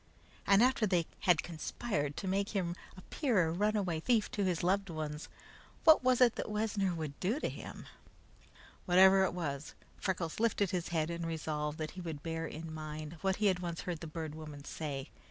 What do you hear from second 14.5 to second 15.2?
say.